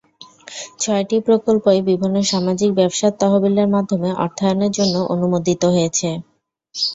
ছয়টি 0.79 1.17
প্রকল্পই 1.27 1.79
বিভিন্ন 1.89 2.15
সামাজিক 2.31 2.69
ব্যবসার 2.79 3.13
তহবিলের 3.21 3.67
মাধ্যমে 3.75 4.09
অর্থায়নের 4.23 4.71
জন্য 4.77 4.95
অনুমোদিত 5.13 5.61
হয়েছে। 5.73 6.09